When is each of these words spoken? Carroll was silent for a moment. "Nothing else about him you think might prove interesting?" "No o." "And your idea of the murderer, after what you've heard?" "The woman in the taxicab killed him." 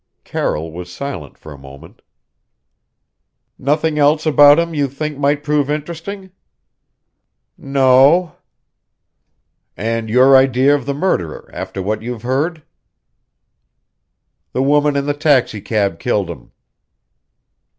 Carroll 0.23 0.71
was 0.71 0.91
silent 0.91 1.37
for 1.37 1.53
a 1.53 1.59
moment. 1.59 2.01
"Nothing 3.59 3.99
else 3.99 4.25
about 4.25 4.57
him 4.57 4.73
you 4.73 4.87
think 4.87 5.19
might 5.19 5.43
prove 5.43 5.69
interesting?" 5.69 6.31
"No 7.55 7.83
o." 7.85 8.35
"And 9.77 10.09
your 10.09 10.35
idea 10.35 10.73
of 10.73 10.87
the 10.87 10.95
murderer, 10.95 11.51
after 11.53 11.83
what 11.83 12.01
you've 12.01 12.23
heard?" 12.23 12.63
"The 14.53 14.63
woman 14.63 14.95
in 14.95 15.05
the 15.05 15.13
taxicab 15.13 15.99
killed 15.99 16.31
him." 16.31 16.51